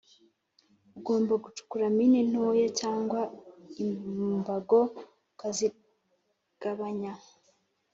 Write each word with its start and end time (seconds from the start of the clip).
Ugomba 0.97 1.33
gucukura 1.43 1.85
mine 1.97 2.19
ntoya 2.29 2.67
cyangwa 2.79 3.21
imbago 3.83 4.79
ukazigabanya 5.31 7.13